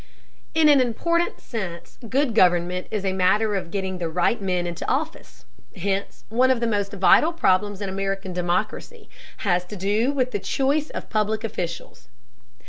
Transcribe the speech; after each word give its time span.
In 0.55 0.67
an 0.67 0.81
important 0.81 1.39
sense, 1.39 1.99
good 2.09 2.33
government 2.33 2.87
is 2.89 3.05
a 3.05 3.13
matter 3.13 3.53
of 3.55 3.69
getting 3.69 3.99
the 3.99 4.09
right 4.09 4.41
men 4.41 4.65
into 4.65 4.83
office, 4.89 5.45
hence 5.75 6.23
one 6.29 6.49
of 6.49 6.59
the 6.59 6.65
most 6.65 6.91
vital 6.93 7.31
problems 7.31 7.81
in 7.81 7.87
American 7.87 8.33
democracy 8.33 9.11
has 9.45 9.63
to 9.65 9.75
do 9.75 10.11
with 10.11 10.31
the 10.31 10.39
choice 10.39 10.89
of 10.89 11.11
public 11.11 11.43
officials. 11.43 12.07